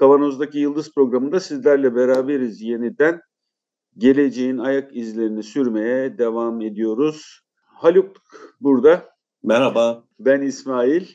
[0.00, 3.20] Kavanoz'daki Yıldız programında sizlerle beraberiz yeniden.
[3.98, 7.40] Geleceğin ayak izlerini sürmeye devam ediyoruz.
[7.66, 8.16] Haluk
[8.60, 9.08] burada.
[9.42, 10.04] Merhaba.
[10.18, 11.06] Ben İsmail.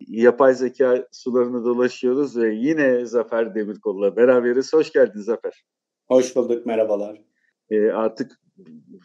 [0.00, 4.72] Yapay zeka sularını dolaşıyoruz ve yine Zafer Demirkol'la beraberiz.
[4.72, 5.64] Hoş geldin Zafer.
[6.06, 7.22] Hoş bulduk, merhabalar.
[7.70, 8.32] E, artık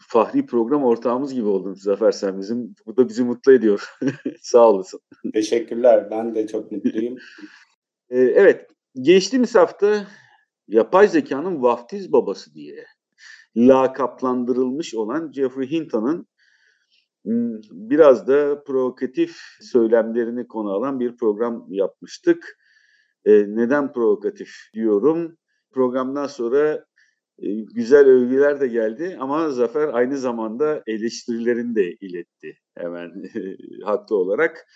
[0.08, 2.74] fahri program ortağımız gibi oldun Zafer sen bizim.
[2.86, 3.88] Bu da bizi mutlu ediyor.
[4.40, 5.00] Sağ olasın.
[5.32, 6.08] Teşekkürler.
[6.10, 7.16] Ben de çok mutluyum.
[8.10, 8.73] e, evet.
[9.00, 10.06] Geçtiğimiz hafta
[10.68, 12.86] yapay zekanın vaftiz babası diye
[13.56, 16.26] lakaplandırılmış olan Jeffrey Hinton'ın
[17.24, 22.58] hmm, biraz da provokatif söylemlerini konu alan bir program yapmıştık.
[23.24, 25.36] E, neden provokatif diyorum?
[25.72, 26.84] Programdan sonra
[27.38, 33.12] e, güzel övgüler de geldi ama Zafer aynı zamanda eleştirilerini de iletti hemen
[33.84, 34.66] haklı olarak.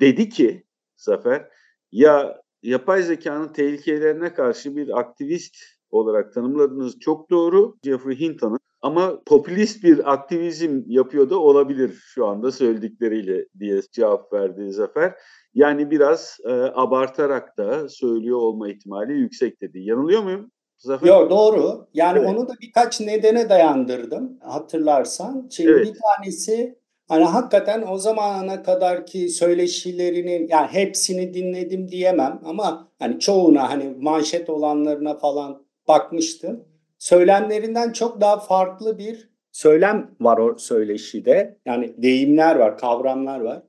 [0.00, 0.64] Dedi ki
[0.96, 1.48] Zafer
[1.92, 5.56] ya yapay zekanın tehlikelerine karşı bir aktivist
[5.90, 12.52] olarak tanımladığınız çok doğru Jeffrey Hinton'ın ama popülist bir aktivizm yapıyor da olabilir şu anda
[12.52, 15.14] söyledikleriyle diye cevap verdi Zafer.
[15.54, 19.80] Yani biraz e, abartarak da söylüyor olma ihtimali yüksek dedi.
[19.80, 20.50] Yanılıyor muyum?
[20.78, 21.08] Zafer?
[21.08, 21.88] Yok doğru.
[21.94, 22.28] Yani evet.
[22.28, 25.48] onu da birkaç nedene dayandırdım hatırlarsan.
[25.50, 25.86] Şimdi evet.
[25.86, 33.70] bir tanesi Hani hakikaten o zamana kadarki söyleşilerinin yani hepsini dinledim diyemem ama hani çoğuna
[33.70, 36.64] hani manşet olanlarına falan bakmıştım.
[36.98, 41.58] Söylemlerinden çok daha farklı bir söylem var o söyleşide.
[41.66, 43.62] Yani deyimler var, kavramlar var.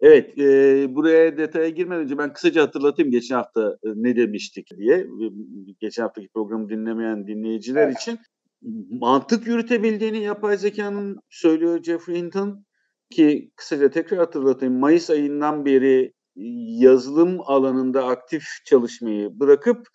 [0.00, 0.44] Evet, e,
[0.94, 5.06] buraya detaya girmeden önce ben kısaca hatırlatayım geçen hafta e, ne demiştik diye.
[5.80, 8.00] Geçen haftaki programı dinlemeyen dinleyiciler evet.
[8.00, 8.18] için
[8.90, 12.66] mantık yürütebildiğini yapay zekanın söylüyor Jeffrey Hinton
[13.10, 14.78] ki kısaca tekrar hatırlatayım.
[14.78, 16.12] Mayıs ayından beri
[16.80, 19.86] yazılım alanında aktif çalışmayı bırakıp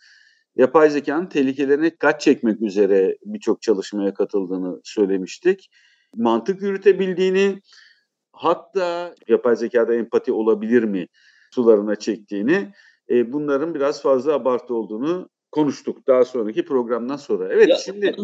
[0.56, 5.70] yapay zekanın tehlikelerine kaç çekmek üzere birçok çalışmaya katıldığını söylemiştik.
[6.16, 7.62] Mantık yürütebildiğini
[8.32, 11.08] hatta yapay zekada empati olabilir mi
[11.52, 12.72] sularına çektiğini
[13.10, 17.54] e, bunların biraz fazla abartı olduğunu konuştuk daha sonraki programdan sonra.
[17.54, 18.16] Evet ya, şimdi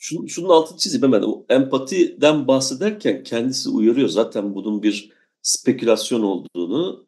[0.00, 1.22] şunun, şunun altını çizeyim hemen.
[1.22, 5.12] O empatiden bahsederken kendisi uyarıyor zaten bunun bir
[5.42, 7.06] spekülasyon olduğunu.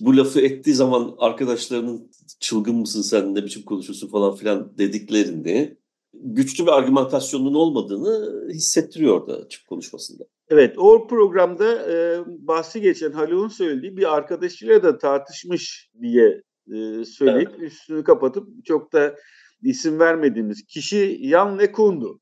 [0.00, 2.10] Bu lafı ettiği zaman arkadaşlarının
[2.40, 5.76] çılgın mısın sen ne biçim konuşuyorsun falan filan dediklerini
[6.14, 10.24] güçlü bir argümantasyonun olmadığını hissettiriyor orada açık konuşmasında.
[10.48, 16.42] Evet, o programda e, bahsi geçen Haluk'un söylediği bir arkadaşıyla da tartışmış diye
[16.72, 17.72] e, söyleyip evet.
[17.72, 19.16] üstünü kapatıp çok da
[19.62, 22.20] isim vermediğimiz kişi Yan Lekundu.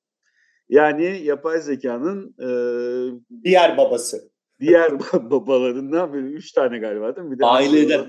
[0.68, 2.48] Yani yapay zekanın e,
[3.44, 4.34] diğer babası.
[4.60, 4.92] Diğer
[5.30, 6.22] babalarından biri.
[6.22, 7.34] Üç tane galiba değil mi?
[7.34, 8.06] Bir de Aileden.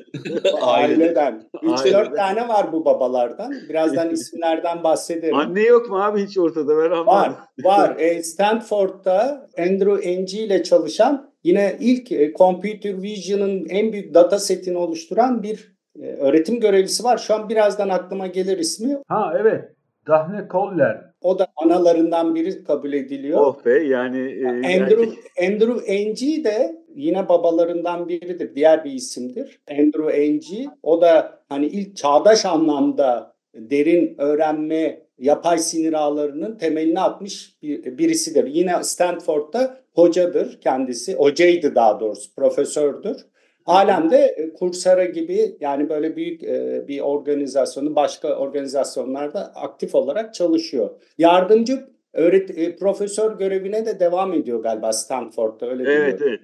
[0.62, 1.50] Aileden.
[1.64, 3.54] Üç dört tane var bu babalardan.
[3.70, 5.36] Birazdan isimlerden bahsederim.
[5.36, 6.78] Anne yok mu abi hiç ortada?
[6.78, 7.34] Ben anlamadım.
[7.64, 7.90] Var.
[7.90, 7.96] Var.
[8.00, 14.78] E, Stanford'da Andrew Ng ile çalışan yine ilk e, Computer Vision'ın en büyük data setini
[14.78, 17.18] oluşturan bir e, öğretim görevlisi var.
[17.18, 18.98] Şu an birazdan aklıma gelir ismi.
[19.08, 19.76] Ha evet.
[20.08, 21.02] Daphne Koller.
[21.22, 23.40] O da analarından biri kabul ediliyor.
[23.40, 24.18] Oh be yani.
[24.18, 25.54] E, Andrew, yani...
[25.54, 28.56] Andrew Ng de yine babalarından biridir.
[28.56, 29.60] Diğer bir isimdir.
[29.72, 30.70] Andrew Ng.
[30.84, 38.48] O da hani ilk çağdaş anlamda derin öğrenme yapay sinir ağlarının temelini atmış bir, birisidir.
[38.48, 41.16] Yine Stanford'da hocadır kendisi.
[41.16, 43.18] Hocaydı daha doğrusu, profesördür.
[43.66, 50.90] Halen de e, gibi yani böyle büyük e, bir organizasyonun başka organizasyonlarda aktif olarak çalışıyor.
[51.18, 56.42] Yardımcı öğret e, profesör görevine de devam ediyor galiba Stanford'da öyle Evet evet.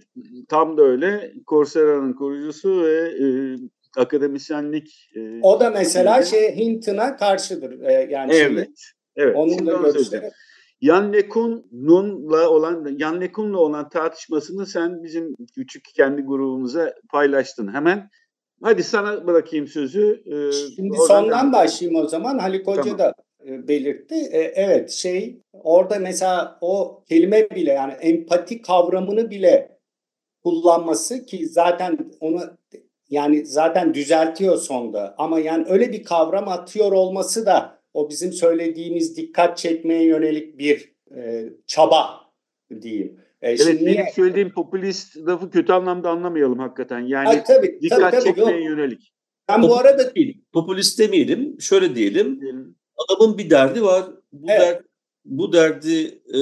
[0.50, 1.32] Tam da öyle.
[1.48, 3.26] Coursera'nın kurucusu ve e,
[3.98, 7.82] akademisyenlik e, O da mesela şey Hinton'a karşıdır.
[7.82, 8.48] E, yani Evet.
[8.48, 8.68] Şimdi,
[9.16, 9.36] evet.
[9.36, 10.32] Onun da görüşleri
[10.82, 18.10] Yan Lekun'la olan Yan Lekun'la olan tartışmasını sen bizim küçük kendi grubumuza paylaştın hemen.
[18.64, 20.24] Hadi sana bırakayım sözü.
[20.26, 22.40] Ee, Şimdi sondan başlayayım o zaman.
[22.40, 23.00] Haluk Hoca tamam.
[23.00, 23.14] da
[23.46, 24.16] e, belirtti.
[24.16, 29.78] E, evet şey orada mesela o kelime bile yani empati kavramını bile
[30.44, 32.42] kullanması ki zaten onu
[33.10, 39.18] yani zaten düzeltiyor sonda ama yani öyle bir kavram atıyor olması da o bizim söylediğimiz
[39.18, 42.22] dikkat çekmeye yönelik bir e, çaba
[42.82, 43.20] diyeyim.
[43.42, 44.12] E, evet şimdi benim niye...
[44.16, 47.00] söylediğim popülist lafı kötü anlamda anlamayalım hakikaten.
[47.00, 48.70] Yani Ay, tabii, dikkat tabii, tabii, çekmeye yok.
[48.70, 49.14] yönelik.
[49.50, 50.14] Ben bu arada
[50.54, 52.42] popülist demeyelim, şöyle diyelim.
[52.42, 52.76] diyelim.
[52.98, 54.06] Adamın bir derdi var.
[54.32, 54.62] Bu evet.
[54.62, 54.86] dert
[55.26, 56.40] bu derdi e,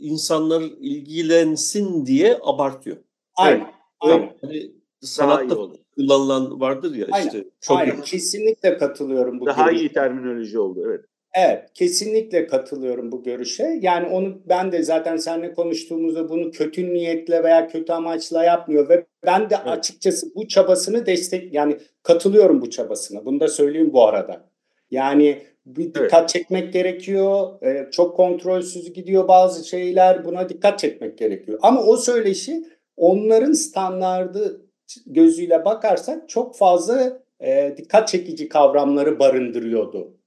[0.00, 2.96] insanlar ilgilensin diye abartıyor.
[3.34, 3.60] Aynen.
[3.60, 3.74] Evet.
[4.00, 4.36] Aynen.
[4.42, 5.56] Yani sanatta
[5.96, 7.26] kullanılan vardır ya Aynen.
[7.26, 7.44] işte.
[7.60, 8.00] Çok Aynen.
[8.00, 9.84] Kesinlikle katılıyorum bu Daha görüşe.
[9.84, 11.00] iyi terminoloji oldu evet.
[11.34, 13.78] Evet, kesinlikle katılıyorum bu görüşe.
[13.82, 19.04] Yani onu ben de zaten seninle konuştuğumuzda bunu kötü niyetle veya kötü amaçla yapmıyor ve
[19.26, 19.78] ben de evet.
[19.78, 23.24] açıkçası bu çabasını destek yani katılıyorum bu çabasına.
[23.24, 24.44] Bunu da söyleyeyim bu arada.
[24.90, 26.28] Yani bir dikkat evet.
[26.28, 27.62] çekmek gerekiyor.
[27.62, 30.24] Ee, çok kontrolsüz gidiyor bazı şeyler.
[30.24, 31.58] Buna dikkat çekmek gerekiyor.
[31.62, 32.64] Ama o söyleşi
[32.96, 34.61] onların standardı
[35.06, 40.18] gözüyle bakarsak çok fazla e, dikkat çekici kavramları barındırıyordu.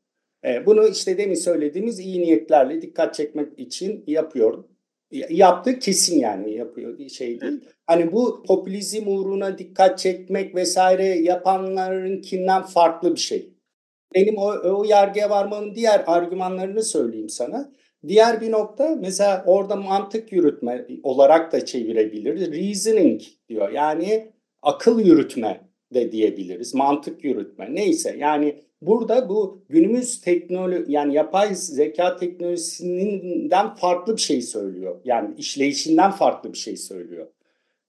[0.45, 4.63] E, bunu işte demin söylediğimiz iyi niyetlerle dikkat çekmek için yapıyor.
[5.29, 7.61] Yaptı kesin yani yapıyor şey değil.
[7.87, 13.55] Hani bu popülizm uğruna dikkat çekmek vesaire yapanlarınkinden farklı bir şey.
[14.15, 17.71] Benim o, o yargıya varmanın diğer argümanlarını söyleyeyim sana.
[18.07, 22.51] Diğer bir nokta mesela orada mantık yürütme olarak da çevirebiliriz.
[22.51, 23.71] Reasoning diyor.
[23.71, 24.31] Yani
[24.65, 26.73] akıl yürütme de diyebiliriz.
[26.73, 27.75] Mantık yürütme.
[27.75, 35.01] Neyse yani burada bu günümüz teknoloji yani yapay zeka teknolojisinden farklı bir şey söylüyor.
[35.03, 37.27] Yani işleyişinden farklı bir şey söylüyor.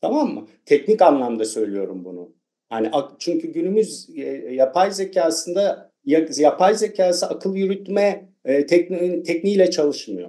[0.00, 0.48] Tamam mı?
[0.66, 2.32] Teknik anlamda söylüyorum bunu.
[2.72, 4.22] Yani çünkü günümüz e,
[4.54, 5.92] yapay zekasında
[6.36, 10.28] yapay zekası akıl yürütme e, tekni, tekniğiyle çalışmıyor.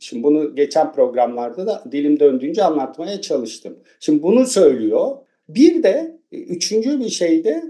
[0.00, 3.78] Şimdi bunu geçen programlarda da dilim döndüğünce anlatmaya çalıştım.
[4.00, 5.16] Şimdi bunu söylüyor.
[5.54, 7.62] Bir de e, üçüncü bir şey de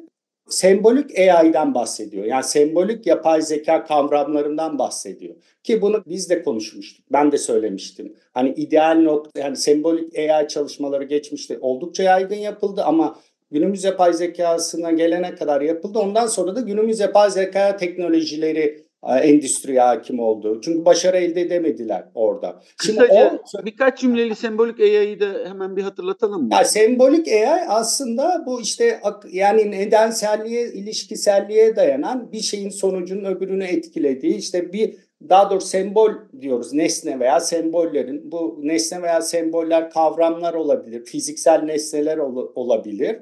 [0.48, 2.24] sembolik AI'den bahsediyor.
[2.24, 5.34] Yani sembolik yapay zeka kavramlarından bahsediyor.
[5.62, 7.06] Ki bunu biz de konuşmuştuk.
[7.12, 8.16] Ben de söylemiştim.
[8.32, 13.18] Hani ideal nokta yani sembolik AI çalışmaları geçmişte oldukça yaygın yapıldı ama
[13.50, 15.98] günümüz yapay zekasına gelene kadar yapıldı.
[15.98, 20.60] Ondan sonra da günümüz yapay zeka teknolojileri endüstriye hakim oldu.
[20.64, 22.62] Çünkü başarı elde edemediler orada.
[22.82, 26.48] Şimdi Kısaca o, birkaç cümleli sembolik AI'yi de hemen bir hatırlatalım mı?
[26.52, 29.00] Ya sembolik AI aslında bu işte
[29.32, 34.96] yani nedenselliğe, ilişkiselliğe dayanan bir şeyin sonucunun öbürünü etkilediği işte bir
[35.28, 36.10] daha doğrusu sembol
[36.40, 43.16] diyoruz nesne veya sembollerin bu nesne veya semboller kavramlar olabilir, fiziksel nesneler ol, olabilir.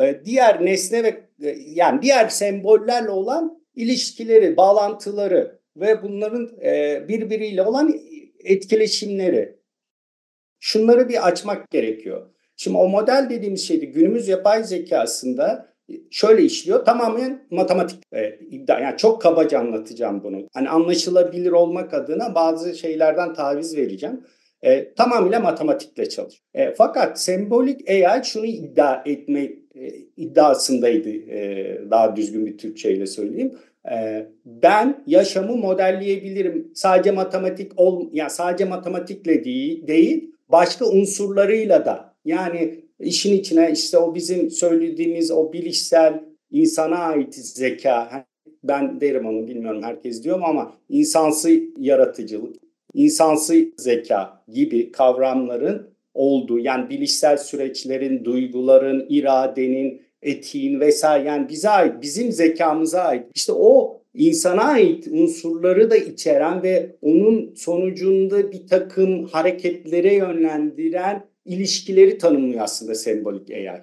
[0.00, 1.08] Ee, diğer nesne ve
[1.42, 7.94] e, yani diğer sembollerle olan ilişkileri, bağlantıları ve bunların e, birbiriyle olan
[8.44, 9.56] etkileşimleri.
[10.60, 12.30] Şunları bir açmak gerekiyor.
[12.56, 15.74] Şimdi o model dediğimiz şeydi günümüz yapay zekasında
[16.10, 16.84] şöyle işliyor.
[16.84, 18.80] Tamamen matematik e, iddia.
[18.80, 20.48] Yani çok kabaca anlatacağım bunu.
[20.54, 24.24] Hani anlaşılabilir olmak adına bazı şeylerden taviz vereceğim.
[24.62, 26.42] E, tamamıyla matematikle çalışıyor.
[26.54, 31.10] E, fakat sembolik AI şunu iddia etme e, iddiasındaydı.
[31.10, 33.54] E, daha düzgün bir Türkçeyle söyleyeyim.
[33.90, 36.70] E, ben yaşamı modelleyebilirim.
[36.74, 42.14] Sadece matematik ol, yani sadece matematikle değil, değil, başka unsurlarıyla da.
[42.24, 48.26] Yani işin içine işte o bizim söylediğimiz o bilişsel insana ait zeka.
[48.64, 52.56] Ben derim onu bilmiyorum herkes diyor mu ama insansı yaratıcılık,
[52.94, 62.02] insansı zeka gibi kavramların olduğu yani bilişsel süreçlerin, duyguların, iradenin, etiğin vesaire yani bize ait,
[62.02, 63.26] bizim zekamıza ait.
[63.34, 72.18] İşte o insana ait unsurları da içeren ve onun sonucunda bir takım hareketlere yönlendiren ilişkileri
[72.18, 73.82] tanımlıyor aslında sembolik AI.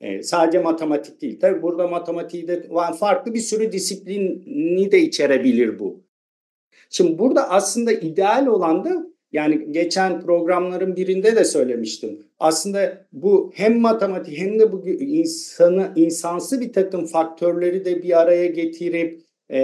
[0.00, 1.40] Ee, sadece matematik değil.
[1.40, 2.68] Tabii burada matematiği de
[3.00, 6.04] farklı bir sürü disiplini de içerebilir bu.
[6.90, 12.22] Şimdi burada aslında ideal olan da yani geçen programların birinde de söylemiştim.
[12.38, 18.46] Aslında bu hem matematik hem de bu insanı insansı bir takım faktörleri de bir araya
[18.46, 19.60] getirip e,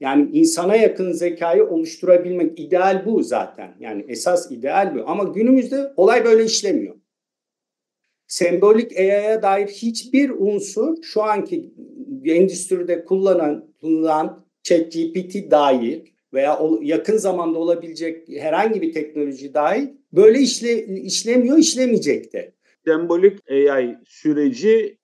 [0.00, 3.74] yani insana yakın zekayı oluşturabilmek ideal bu zaten.
[3.80, 5.02] Yani esas ideal bu.
[5.06, 6.94] Ama günümüzde olay böyle işlemiyor.
[8.26, 11.74] Sembolik AI'ya dair hiçbir unsur şu anki
[12.24, 21.58] endüstride kullanılan, ChatGPT dair veya yakın zamanda olabilecek herhangi bir teknoloji dahil böyle işle, işlemiyor,
[21.58, 22.52] işlemeyecek de.
[22.86, 24.98] Sembolik AI süreci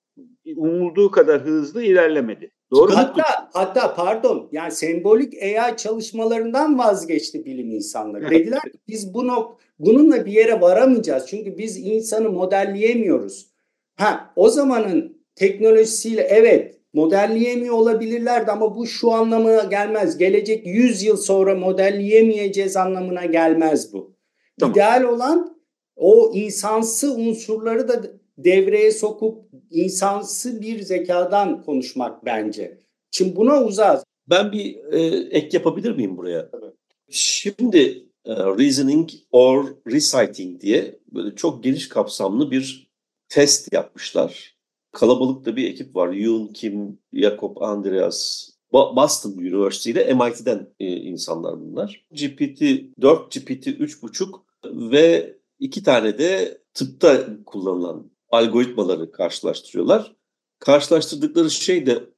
[0.55, 2.51] umulduğu kadar hızlı ilerlemedi.
[2.71, 3.49] Doğru hatta, mu?
[3.53, 8.29] Hatta pardon yani sembolik AI çalışmalarından vazgeçti bilim insanları.
[8.29, 11.25] Dediler ki biz bunu bununla bir yere varamayacağız.
[11.27, 13.49] Çünkü biz insanı modelleyemiyoruz.
[13.95, 20.17] Ha o zamanın teknolojisiyle evet modelleyemiyor olabilirlerdi ama bu şu anlamına gelmez.
[20.17, 24.15] Gelecek 100 yıl sonra modelleyemeyeceğiz anlamına gelmez bu.
[24.59, 24.73] Tamam.
[24.73, 25.59] İdeal olan
[25.95, 28.01] o insansı unsurları da
[28.37, 32.79] devreye sokup insansı bir zekadan konuşmak bence.
[33.11, 34.03] Şimdi buna uzak.
[34.29, 34.99] Ben bir e,
[35.37, 36.49] ek yapabilir miyim buraya?
[37.09, 42.89] Şimdi e, reasoning or reciting diye böyle çok geniş kapsamlı bir
[43.29, 44.58] test yapmışlar.
[44.91, 46.09] Kalabalıkta bir ekip var.
[46.09, 52.05] Yoon Kim, Jacob Andreas, Boston University ile MIT'den e, insanlar bunlar.
[52.11, 52.61] GPT
[53.01, 54.41] 4, GPT 3.5
[54.91, 60.15] ve iki tane de tıpta kullanılan algoritmaları karşılaştırıyorlar.
[60.59, 62.09] Karşılaştırdıkları şey de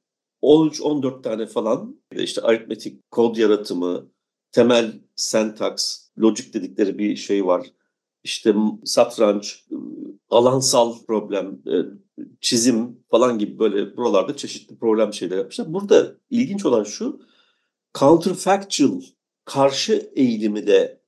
[0.42, 4.10] 13-14 tane falan işte aritmetik kod yaratımı,
[4.52, 7.66] temel sentaks, lojik dedikleri bir şey var.
[8.24, 9.64] İşte satranç,
[10.30, 11.74] alansal problem, e,
[12.40, 15.72] çizim falan gibi böyle buralarda çeşitli problem şeyler yapmışlar.
[15.72, 17.20] Burada ilginç olan şu,
[17.98, 19.02] counterfactual,
[19.44, 21.02] karşı eğilimi de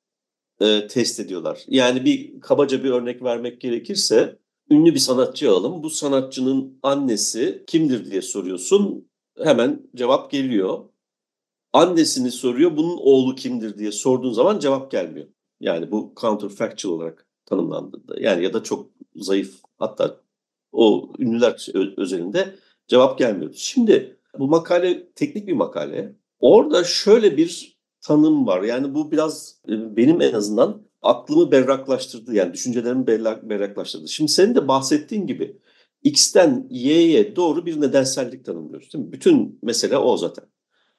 [0.61, 1.65] e, test ediyorlar.
[1.69, 4.39] Yani bir kabaca bir örnek vermek gerekirse,
[4.71, 5.83] ünlü bir sanatçı alalım.
[5.83, 9.09] Bu sanatçının annesi kimdir diye soruyorsun.
[9.43, 10.85] Hemen cevap geliyor.
[11.73, 15.27] Annesini soruyor, bunun oğlu kimdir diye sorduğun zaman cevap gelmiyor.
[15.61, 18.21] Yani bu counterfactual olarak tanımlandığında.
[18.21, 20.21] Yani ya da çok zayıf hatta
[20.75, 22.55] o ünlüler özelinde
[22.89, 23.53] cevap gelmiyor.
[23.55, 26.17] Şimdi bu makale teknik bir makale.
[26.41, 28.63] Orada şöyle bir tanım var.
[28.63, 32.35] Yani bu biraz e, benim en azından aklımı berraklaştırdı.
[32.35, 33.07] Yani düşüncelerimi
[33.43, 34.09] berraklaştırdı.
[34.09, 35.57] Şimdi senin de bahsettiğin gibi
[36.03, 38.93] X'ten Y'ye doğru bir nedensellik tanımlıyoruz.
[38.93, 39.13] Değil mi?
[39.13, 40.45] Bütün mesele o zaten.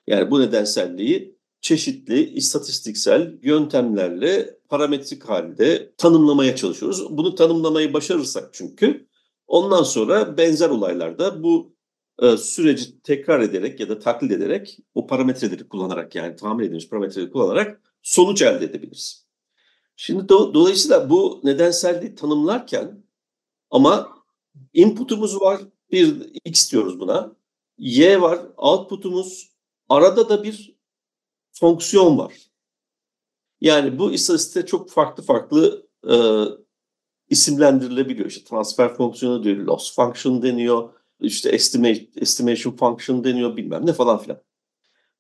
[0.08, 7.18] Yani bu nedenselliği çeşitli istatistiksel yöntemlerle parametrik halde tanımlamaya çalışıyoruz.
[7.18, 9.08] Bunu tanımlamayı başarırsak çünkü
[9.48, 11.76] ondan sonra benzer olaylarda bu
[12.22, 17.32] e, süreci tekrar ederek ya da taklit ederek o parametreleri kullanarak yani tahmin edilmiş parametreleri
[17.32, 19.26] kullanarak sonuç elde edebiliriz.
[19.96, 23.04] Şimdi do dolayısıyla bu nedenselliği tanımlarken
[23.72, 24.16] ama
[24.74, 25.62] inputumuz var
[25.92, 27.36] bir x diyoruz buna.
[27.78, 29.52] Y var outputumuz
[29.90, 30.78] arada da bir
[31.52, 32.34] fonksiyon var.
[33.62, 36.16] Yani bu istatistikte çok farklı farklı e,
[37.30, 38.30] isimlendirilebiliyor.
[38.30, 40.90] İşte transfer fonksiyonu diyor, loss function deniyor,
[41.20, 44.42] işte estimate, estimation function deniyor bilmem ne falan filan.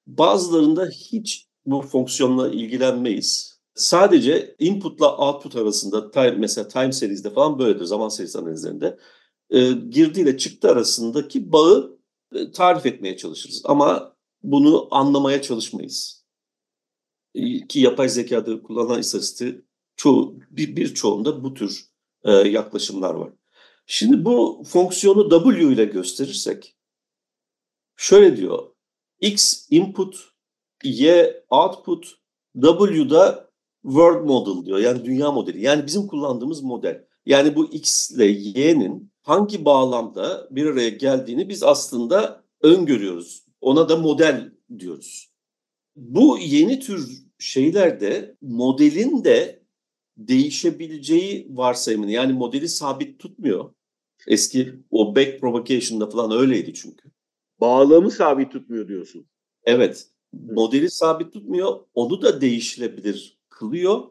[0.07, 3.59] Bazılarında hiç bu fonksiyonla ilgilenmeyiz.
[3.75, 8.97] Sadece inputla output arasında time, mesela time series'de falan böyledir zaman serisi analizlerinde
[9.49, 11.99] e, girdi ile çıktı arasındaki bağı
[12.35, 13.61] e, tarif etmeye çalışırız.
[13.65, 16.25] Ama bunu anlamaya çalışmayız.
[17.35, 19.61] E, ki yapay zekada kullanılan istatistiği
[19.95, 21.94] çoğu, bir, birçoğunda bu tür
[22.25, 23.29] e, yaklaşımlar var.
[23.85, 26.75] Şimdi bu fonksiyonu W ile gösterirsek
[27.95, 28.59] şöyle diyor.
[29.21, 30.15] X input,
[30.83, 32.05] Y output,
[32.61, 33.49] W'da
[33.81, 34.77] world model diyor.
[34.79, 35.61] Yani dünya modeli.
[35.61, 37.05] Yani bizim kullandığımız model.
[37.25, 43.45] Yani bu X ile Y'nin hangi bağlamda bir araya geldiğini biz aslında öngörüyoruz.
[43.61, 45.31] Ona da model diyoruz.
[45.95, 49.64] Bu yeni tür şeylerde modelin de
[50.17, 53.73] değişebileceği varsayımını yani modeli sabit tutmuyor.
[54.27, 57.11] Eski o back provocation'da falan öyleydi çünkü.
[57.61, 59.27] Bağlamı sabit tutmuyor diyorsun.
[59.63, 60.07] Evet.
[60.33, 61.79] Modeli sabit tutmuyor.
[61.93, 64.03] Onu da değişilebilir kılıyor.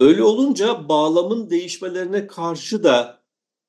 [0.00, 3.22] Öyle olunca bağlamın değişmelerine karşı da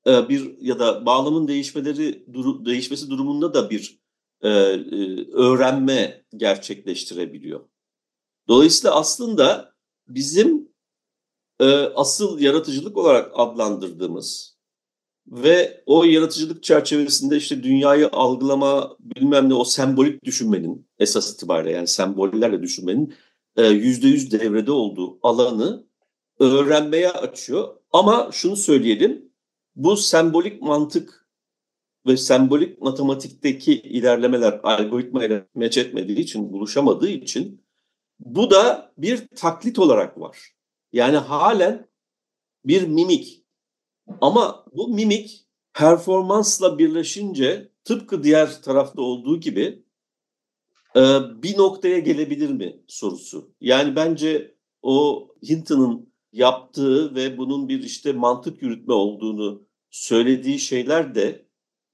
[0.06, 3.98] e, bir ya da bağlamın değişmeleri duru, değişmesi durumunda da bir
[4.40, 7.60] e, e, öğrenme gerçekleştirebiliyor.
[8.48, 9.74] Dolayısıyla aslında
[10.08, 10.68] bizim
[11.60, 14.56] e, asıl yaratıcılık olarak adlandırdığımız
[15.26, 21.86] ve o yaratıcılık çerçevesinde işte dünyayı algılama bilmem ne o sembolik düşünmenin esas itibariyle yani
[21.86, 23.14] sembollerle düşünmenin
[23.58, 25.86] yüzde yüz devrede olduğu alanı
[26.38, 27.76] öğrenmeye açıyor.
[27.92, 29.32] Ama şunu söyleyelim
[29.76, 31.26] bu sembolik mantık
[32.06, 37.64] ve sembolik matematikteki ilerlemeler algoritma ile meç etmediği için, buluşamadığı için
[38.18, 40.55] bu da bir taklit olarak var.
[40.96, 41.88] Yani halen
[42.64, 43.44] bir mimik.
[44.20, 49.84] Ama bu mimik performansla birleşince tıpkı diğer tarafta olduğu gibi
[50.96, 51.02] e,
[51.42, 53.54] bir noktaya gelebilir mi sorusu.
[53.60, 61.46] Yani bence o Hinton'ın yaptığı ve bunun bir işte mantık yürütme olduğunu söylediği şeyler de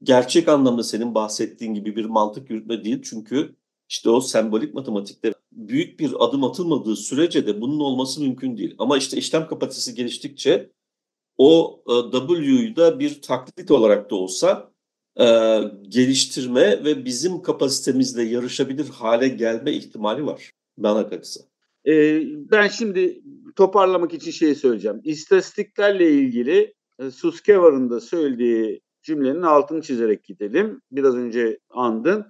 [0.02, 3.02] gerçek anlamda senin bahsettiğin gibi bir mantık yürütme değil.
[3.04, 3.56] Çünkü
[3.88, 8.74] işte o sembolik matematikte büyük bir adım atılmadığı sürece de bunun olması mümkün değil.
[8.78, 10.70] Ama işte işlem kapasitesi geliştikçe
[11.38, 14.72] o e, W'yu da bir taklit olarak da olsa
[15.20, 15.26] e,
[15.88, 21.40] geliştirme ve bizim kapasitemizle yarışabilir hale gelme ihtimali var bana kalırsa.
[21.86, 23.22] Ee, ben şimdi
[23.56, 25.00] toparlamak için şey söyleyeceğim.
[25.04, 30.80] İstatistiklerle ilgili e, Suskevar'ın da söylediği cümlenin altını çizerek gidelim.
[30.92, 32.26] Biraz önce andın.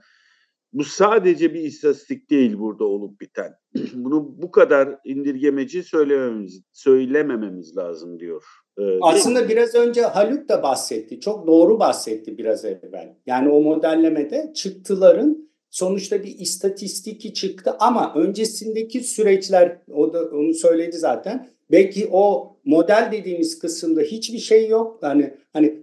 [0.73, 3.55] Bu sadece bir istatistik değil burada olup biten.
[3.95, 8.45] Bunu bu kadar indirgemeci söylememiz, söylemememiz lazım diyor.
[8.79, 11.21] Ee, Aslında biraz önce Haluk da bahsetti.
[11.21, 13.17] Çok doğru bahsetti biraz evvel.
[13.27, 20.97] Yani o modellemede çıktıların sonuçta bir istatistiki çıktı ama öncesindeki süreçler o da onu söyledi
[20.97, 21.52] zaten.
[21.71, 24.99] Belki o model dediğimiz kısımda hiçbir şey yok.
[25.03, 25.83] Yani hani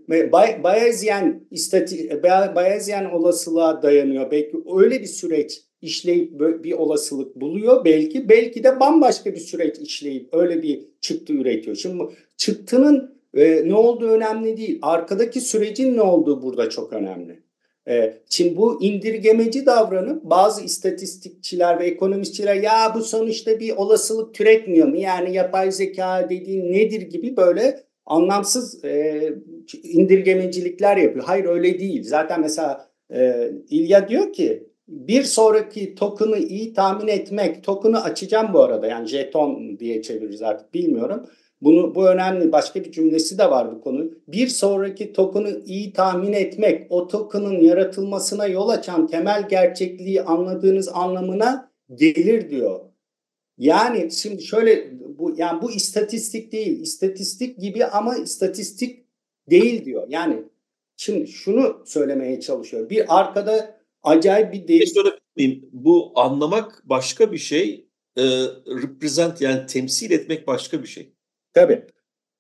[0.64, 2.24] Bayesian istati
[2.56, 4.32] Bayesian olasılığa dayanıyor.
[4.32, 8.30] Belki öyle bir süreç işleyip bir olasılık buluyor belki.
[8.30, 11.76] Belki de bambaşka bir süreç işleyip öyle bir çıktı üretiyor.
[11.76, 12.04] Şimdi
[12.38, 14.80] çıktının e, ne olduğu önemli değil.
[14.82, 17.40] Arkadaki sürecin ne olduğu burada çok önemli.
[17.90, 24.88] E, şimdi bu indirgemeci davranıp bazı istatistikçiler ve ekonomistçiler ya bu sonuçta bir olasılık türetmiyor
[24.88, 24.98] mu?
[24.98, 29.22] Yani yapay zeka dediğin nedir gibi böyle anlamsız e,
[29.84, 31.26] indirgemecilikler yapıyor.
[31.26, 32.04] Hayır öyle değil.
[32.04, 38.64] Zaten mesela e, İlya diyor ki bir sonraki token'ı iyi tahmin etmek, token'ı açacağım bu
[38.64, 41.26] arada yani jeton diye çeviririz artık bilmiyorum.
[41.62, 42.52] Bunu bu önemli.
[42.52, 44.12] Başka bir cümlesi de var bu konu.
[44.28, 51.72] Bir sonraki token'ı iyi tahmin etmek, o token'ın yaratılmasına yol açan temel gerçekliği anladığınız anlamına
[51.96, 52.80] gelir diyor.
[53.58, 56.82] Yani şimdi şöyle bu yani bu istatistik değil.
[56.82, 59.06] İstatistik gibi ama istatistik
[59.50, 60.08] değil diyor.
[60.10, 60.44] Yani
[60.98, 62.90] şimdi şunu söylemeye çalışıyor.
[62.90, 64.82] Bir arkada acayip bir değil.
[65.72, 67.86] Bu anlamak başka bir şey.
[68.18, 68.24] E,
[68.68, 71.14] represent yani temsil etmek başka bir şey.
[71.60, 71.86] Tabii.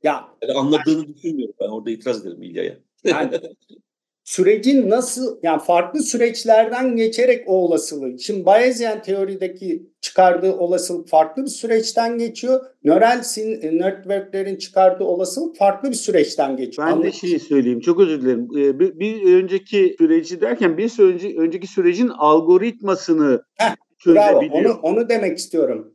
[0.03, 2.77] Ya yani anladığını yani, düşünmüyorum ben orada itiraz ederim İlya'ya.
[3.03, 3.32] Yani
[4.23, 8.19] sürecin nasıl yani farklı süreçlerden geçerek o olasılığı.
[8.19, 12.65] Şimdi Bayesian teorideki çıkardığı olasılık farklı bir süreçten geçiyor.
[12.84, 13.21] Nöral
[13.63, 16.88] networklerin çıkardığı olasılık farklı bir süreçten geçiyor.
[16.88, 17.79] Ben de şeyi söyleyeyim.
[17.79, 18.47] Çok özür dilerim.
[18.58, 24.51] Ee, bir, bir önceki süreci derken bir önce, önceki sürecin algoritmasını Heh, çözebiliyor.
[24.51, 24.60] Bravo.
[24.60, 25.93] Onu, onu demek istiyorum.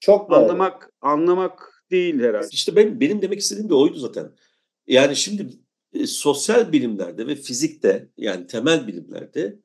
[0.00, 0.38] Çok doğru.
[0.38, 2.48] Anlamak anlamak değil herhalde.
[2.50, 4.32] İşte ben benim demek istediğim de oydu zaten.
[4.86, 5.46] Yani şimdi
[5.92, 9.60] e, sosyal bilimlerde ve fizikte yani temel bilimlerde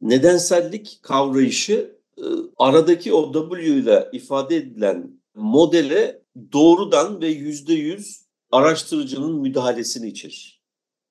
[0.00, 2.24] nedensellik kavrayışı e,
[2.56, 10.62] aradaki o W ile ifade edilen modele doğrudan ve yüzde yüz araştırıcının müdahalesini içerir.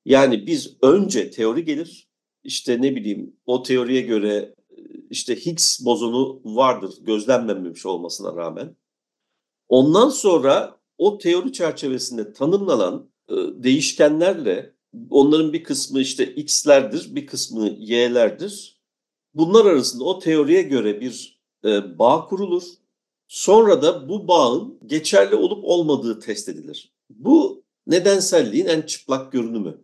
[0.05, 2.09] Yani biz önce teori gelir,
[2.43, 4.77] işte ne bileyim o teoriye göre e,
[5.09, 8.75] işte Higgs bozonu vardır gözlemlenmemiş olmasına rağmen.
[9.69, 14.73] Ondan sonra o teori çerçevesinde tanımlanan e, değişkenlerle
[15.09, 18.81] onların bir kısmı işte x'lerdir, bir kısmı y'lerdir.
[19.33, 22.63] Bunlar arasında o teoriye göre bir e, bağ kurulur.
[23.27, 26.93] Sonra da bu bağın geçerli olup olmadığı test edilir.
[27.09, 29.81] Bu nedenselliğin en çıplak görünümü.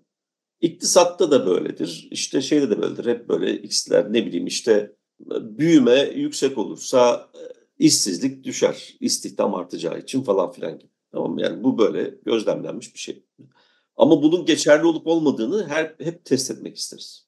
[0.61, 2.07] İktisatta da böyledir.
[2.11, 3.05] İşte şeyde de böyledir.
[3.05, 4.95] Hep böyle x'ler ne bileyim işte
[5.29, 7.41] büyüme yüksek olursa e,
[7.83, 8.97] işsizlik düşer.
[8.99, 10.91] İstihdam artacağı için falan filan gibi.
[11.11, 13.25] Tamam Yani bu böyle gözlemlenmiş bir şey.
[13.97, 17.27] Ama bunun geçerli olup olmadığını her, hep test etmek isteriz.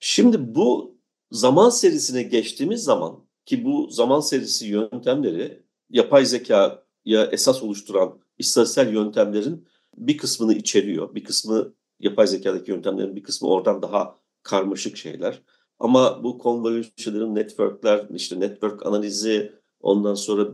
[0.00, 0.98] Şimdi bu
[1.30, 8.94] zaman serisine geçtiğimiz zaman ki bu zaman serisi yöntemleri yapay zeka ya esas oluşturan istatistiksel
[8.94, 11.14] yöntemlerin bir kısmını içeriyor.
[11.14, 15.42] Bir kısmı yapay zekadaki yöntemlerin bir kısmı oradan daha karmaşık şeyler.
[15.82, 20.48] Ama bu convolution'ların network'ler, işte network analizi, ondan sonra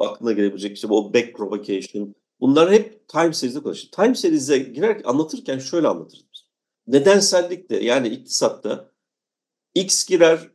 [0.00, 2.14] aklına gelebilecek işte o back propagation.
[2.40, 3.92] Bunlar hep time series'de konuşuyor.
[3.92, 6.24] Time series'e girer anlatırken şöyle anlatırız.
[6.86, 8.90] Nedensellikle yani iktisatta
[9.74, 10.50] X girer,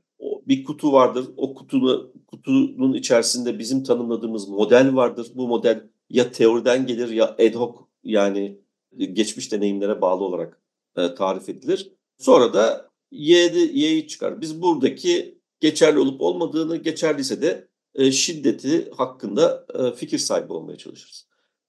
[0.47, 1.25] bir kutu vardır.
[1.37, 5.27] O kutunun, kutunun içerisinde bizim tanımladığımız model vardır.
[5.35, 8.61] Bu model ya teoriden gelir ya ad hoc yani
[8.97, 10.61] geçmiş deneyimlere bağlı olarak
[10.97, 11.91] e, tarif edilir.
[12.17, 14.41] Sonra da Y'de, Y'yi çıkar.
[14.41, 21.27] Biz buradaki geçerli olup olmadığını, geçerliyse de e, şiddeti hakkında e, fikir sahibi olmaya çalışırız.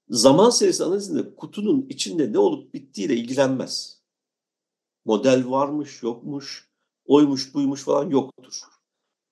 [0.09, 4.03] Zaman serisi analizinde kutunun içinde ne olup bittiğiyle ilgilenmez.
[5.05, 6.71] Model varmış, yokmuş,
[7.05, 8.61] oymuş, buymuş falan yoktur.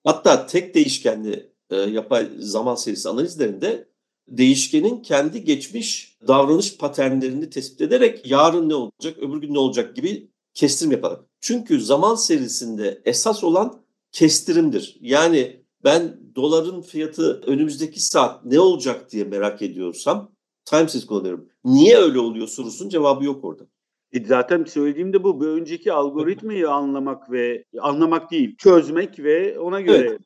[0.05, 3.88] Hatta tek değişkenli e, yapay zaman serisi analizlerinde
[4.29, 10.31] değişkenin kendi geçmiş davranış paternlerini tespit ederek yarın ne olacak, öbür gün ne olacak gibi
[10.55, 11.20] kestirim yapar.
[11.42, 14.98] Çünkü zaman serisinde esas olan kestirimdir.
[15.00, 20.33] Yani ben doların fiyatı önümüzdeki saat ne olacak diye merak ediyorsam
[20.64, 21.48] time series kullanıyorum.
[21.64, 23.64] Niye öyle oluyor sorusunun cevabı yok orada.
[24.12, 25.40] E zaten söylediğim de bu.
[25.40, 30.20] Bir önceki algoritmayı anlamak ve anlamak değil, çözmek ve ona göre Evet.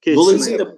[0.00, 0.24] kesmek.
[0.24, 0.76] Dolayısıyla,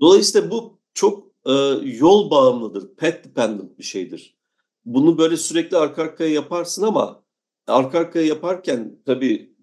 [0.00, 2.96] dolayısıyla bu çok e, yol bağımlıdır.
[2.96, 4.36] Path dependent bir şeydir.
[4.84, 7.25] Bunu böyle sürekli arka arkaya yaparsın ama
[7.66, 9.56] arka arkaya yaparken tabii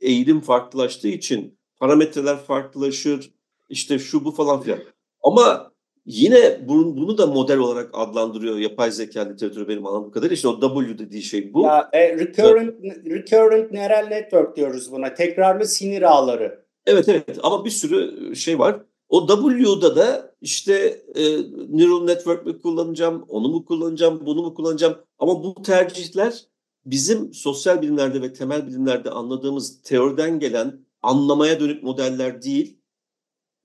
[0.00, 3.30] eğilim farklılaştığı için parametreler farklılaşır.
[3.68, 4.78] İşte şu bu falan filan.
[5.22, 5.72] Ama
[6.06, 10.34] yine bunu, bunu da model olarak adlandırıyor yapay zeka literatürü benim anladığım kadarıyla.
[10.34, 11.62] İşte o W dediği şey bu.
[11.62, 12.74] Ya, e, recurrent,
[13.06, 15.14] recurrent neural network diyoruz buna.
[15.14, 16.64] Tekrarlı sinir ağları.
[16.86, 18.80] Evet evet ama bir sürü şey var.
[19.08, 21.22] O W'da da işte e,
[21.68, 24.96] neural network mi kullanacağım, onu mu kullanacağım, bunu mu kullanacağım?
[25.18, 26.44] Ama bu tercihler
[26.86, 32.78] bizim sosyal bilimlerde ve temel bilimlerde anladığımız teoriden gelen anlamaya dönük modeller değil,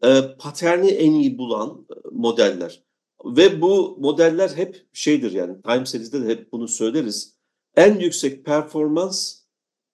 [0.03, 2.83] e, paterni en iyi bulan e, modeller.
[3.25, 7.35] Ve bu modeller hep şeydir yani time series'de de hep bunu söyleriz.
[7.75, 9.39] En yüksek performans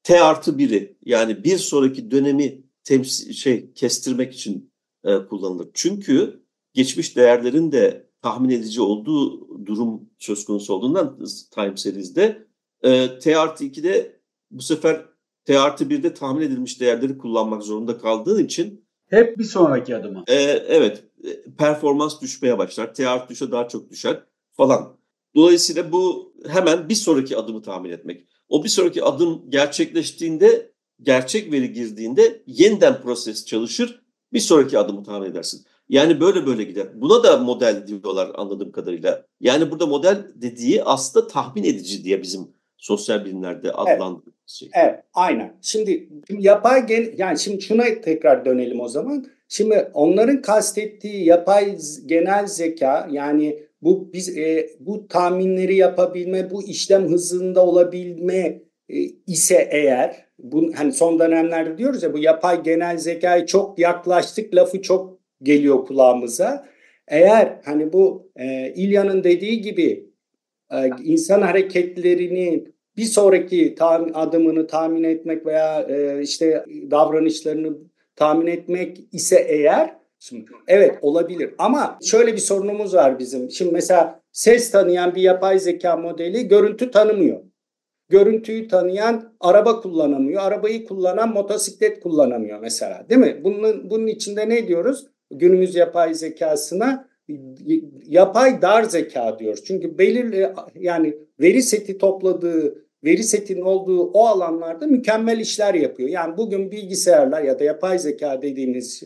[0.03, 5.69] T artı biri yani bir sonraki dönemi temsil şey kestirmek için e, kullanılır.
[5.73, 11.19] Çünkü geçmiş değerlerin de tahmin edici olduğu durum söz konusu olduğundan
[11.51, 12.44] time series'de
[12.85, 14.19] e, T artı 2'de
[14.51, 15.05] bu sefer
[15.45, 20.23] T artı 1'de tahmin edilmiş değerleri kullanmak zorunda kaldığın için Hep bir sonraki adıma.
[20.27, 20.33] e,
[20.67, 21.03] evet
[21.57, 22.93] performans düşmeye başlar.
[22.93, 24.97] T artı 3'e daha çok düşer falan.
[25.35, 28.27] Dolayısıyla bu hemen bir sonraki adımı tahmin etmek.
[28.49, 30.71] O bir sonraki adım gerçekleştiğinde,
[31.01, 34.01] gerçek veri girdiğinde yeniden proses çalışır.
[34.33, 35.65] Bir sonraki adımı tahmin edersin.
[35.89, 37.01] Yani böyle böyle gider.
[37.01, 39.25] Buna da model diyorlar anladığım kadarıyla.
[39.39, 42.47] Yani burada model dediği aslında tahmin edici diye bizim
[42.85, 44.69] sosyal bilimlerde adlandırdığımız şey.
[44.73, 45.53] Evet, aynen.
[45.61, 49.25] Şimdi yapay gen yani şimdi şuna tekrar dönelim o zaman.
[49.47, 57.07] Şimdi onların kastettiği yapay genel zeka yani bu biz e, bu tahminleri yapabilme, bu işlem
[57.07, 63.45] hızında olabilme e, ise eğer bu hani son dönemlerde diyoruz ya bu yapay genel zekaya
[63.45, 66.65] çok yaklaştık lafı çok geliyor kulağımıza.
[67.07, 70.09] Eğer hani bu e, İlya'nın dediği gibi
[70.71, 77.77] e, insan hareketlerini bir sonraki tahmin, adımını tahmin etmek veya e, işte davranışlarını
[78.15, 83.51] tahmin etmek ise eğer şimdi evet olabilir ama şöyle bir sorunumuz var bizim.
[83.51, 87.39] Şimdi mesela ses tanıyan bir yapay zeka modeli görüntü tanımıyor.
[88.09, 90.41] Görüntüyü tanıyan araba kullanamıyor.
[90.41, 93.05] Arabayı kullanan motosiklet kullanamıyor mesela.
[93.09, 93.41] Değil mi?
[93.43, 95.07] Bunun bunun içinde ne diyoruz?
[95.31, 97.09] Günümüz yapay zekasına
[98.05, 99.63] yapay dar zeka diyoruz.
[99.63, 106.09] Çünkü belirli yani veri seti topladığı, veri setinin olduğu o alanlarda mükemmel işler yapıyor.
[106.09, 109.03] Yani bugün bilgisayarlar ya da yapay zeka dediğimiz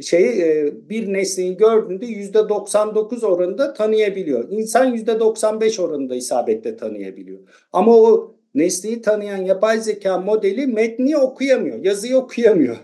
[0.00, 4.48] şeyi e, bir nesneyi gördüğünde yüzde 99 oranında tanıyabiliyor.
[4.50, 7.40] İnsan yüzde 95 oranında isabetle tanıyabiliyor.
[7.72, 12.76] Ama o nesneyi tanıyan yapay zeka modeli metni okuyamıyor, yazıyı okuyamıyor.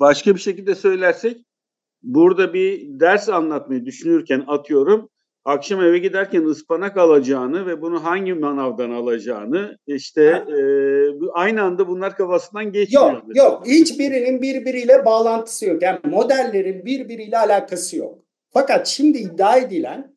[0.00, 1.36] Başka bir şekilde söylersek
[2.02, 5.08] burada bir ders anlatmayı düşünürken atıyorum
[5.46, 10.56] akşam eve giderken ıspanak alacağını ve bunu hangi manavdan alacağını işte Ha.
[10.56, 13.12] e, aynı anda bunlar kafasından geçmiyor.
[13.12, 13.44] Yok mesela.
[13.44, 15.82] yok hiçbirinin birbiriyle bağlantısı yok.
[15.82, 18.18] Yani modellerin birbiriyle alakası yok.
[18.50, 20.16] Fakat şimdi iddia edilen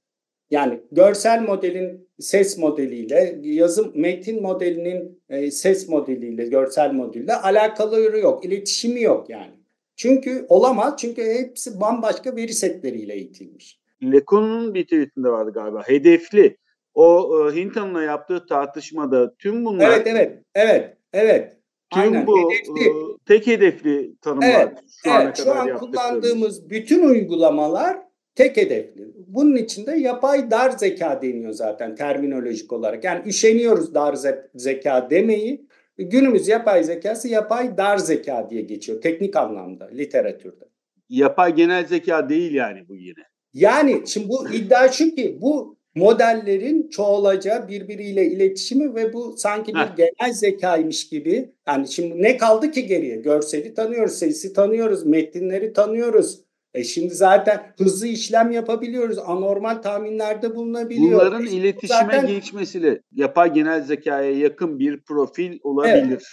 [0.51, 8.45] yani görsel modelin ses modeliyle, yazım metin modelinin e, ses modeliyle, görsel modeliyle alakaları yok.
[8.45, 9.51] iletişimi yok yani.
[9.95, 10.93] Çünkü olamaz.
[10.97, 13.78] Çünkü hepsi bambaşka veri setleriyle eğitilmiş.
[14.03, 15.83] Lecon'un bir tweetinde vardı galiba.
[15.87, 16.57] Hedefli.
[16.93, 21.57] O e, Hinton'la yaptığı tartışmada tüm bunlar Evet evet evet evet.
[21.93, 22.27] tüm Aynen.
[22.27, 22.89] bu Hedefli.
[22.89, 22.91] e,
[23.25, 25.99] tek hedefli tanımlar Evet, şu ana Evet, şu kadar an yaptıklarımız.
[26.21, 27.97] kullandığımız bütün uygulamalar
[28.35, 29.07] tek hedefli.
[29.27, 33.03] Bunun içinde yapay dar zeka deniyor zaten terminolojik olarak.
[33.03, 35.67] Yani üşeniyoruz dar ze- zeka demeyi.
[35.97, 40.65] Günümüz yapay zekası yapay dar zeka diye geçiyor teknik anlamda literatürde.
[41.09, 43.23] Yapay genel zeka değil yani bu yine.
[43.53, 49.95] Yani şimdi bu iddia şu ki bu modellerin çoğalacağı birbiriyle iletişimi ve bu sanki bir
[49.97, 51.51] genel zekaymış gibi.
[51.67, 53.15] Yani şimdi ne kaldı ki geriye?
[53.15, 56.39] Görseli tanıyoruz, sesi tanıyoruz, metinleri tanıyoruz.
[56.73, 59.17] E şimdi zaten hızlı işlem yapabiliyoruz.
[59.17, 61.19] Anormal tahminlerde bulunabiliyor.
[61.19, 66.23] Bunların E iletişime zaten, geçmesiyle yapay genel zekaya yakın bir profil olabilir.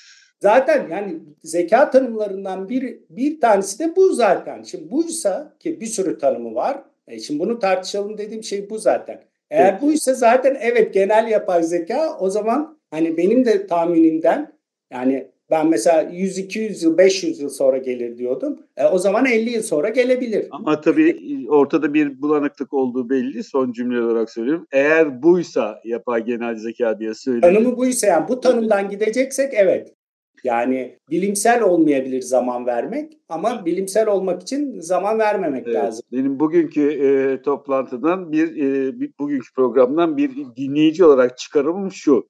[0.43, 4.63] zaten yani zeka tanımlarından bir bir tanesi de bu zaten.
[4.63, 6.83] Şimdi buysa ki bir sürü tanımı var.
[7.09, 9.23] E şimdi bunu tartışalım dediğim şey bu zaten.
[9.51, 9.87] Eğer Peki.
[9.87, 14.53] buysa zaten evet genel yapay zeka o zaman hani benim de tahminimden
[14.91, 18.59] yani Ben mesela 100-200 yıl, 500 yıl sonra gelir diyordum.
[18.77, 20.47] E, o zaman 50 yıl sonra gelebilir.
[20.51, 23.45] Ama tabii ortada bir bulanıklık olduğu belli.
[23.45, 24.67] Son cümle olarak söylüyorum.
[24.73, 27.55] Eğer buysa yapay genel zeka diye söylüyorum.
[27.55, 29.96] Tanımı buysa yani bu tanımdan gideceksek evet.
[30.47, 36.05] Yani bilimsel olmayabilir zaman vermek ama bilimsel olmak için zaman vermemek evet, lazım.
[36.13, 42.29] Benim bugünkü e, toplantıdan bir, e, bir bugünkü programdan bir dinleyici olarak çıkarımım şu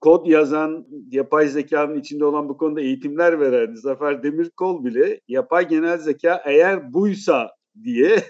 [0.00, 5.98] kod yazan, yapay zekanın içinde olan bu konuda eğitimler veren Zafer Demirkol bile yapay genel
[5.98, 7.50] zeka eğer buysa
[7.84, 8.16] diye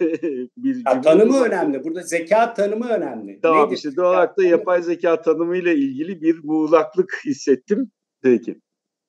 [0.56, 1.46] bir ya, tanımı var.
[1.46, 1.84] önemli.
[1.84, 3.40] Burada zeka tanımı önemli.
[3.42, 3.76] Tamam Nedir?
[3.76, 7.90] işte doğal olarak da yapay zeka tanımıyla ilgili bir muğlaklık hissettim.
[8.22, 8.60] Peki.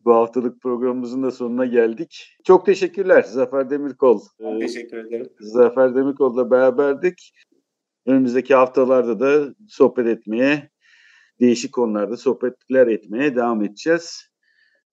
[0.09, 2.37] Bu haftalık programımızın da sonuna geldik.
[2.43, 4.21] Çok teşekkürler Zafer Demirkol.
[4.39, 5.29] Ben ee, teşekkür ederim.
[5.39, 7.31] Zafer Demirkol'la beraberdik.
[8.05, 10.69] Önümüzdeki haftalarda da sohbet etmeye
[11.39, 14.29] değişik konularda sohbetler etmeye devam edeceğiz.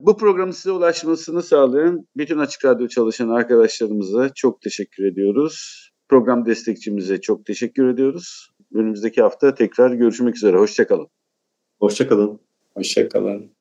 [0.00, 5.88] Bu programın size ulaşmasını sağlayan bütün Açık Radyo çalışan arkadaşlarımıza çok teşekkür ediyoruz.
[6.09, 8.50] Program destekçimize çok teşekkür ediyoruz.
[8.74, 10.57] Önümüzdeki hafta tekrar görüşmek üzere.
[10.57, 11.09] Hoşçakalın.
[11.81, 12.40] Hoşçakalın.
[12.74, 13.55] Hoşçakalın.